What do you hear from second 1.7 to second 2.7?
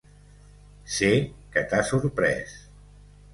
t'ha sorprès.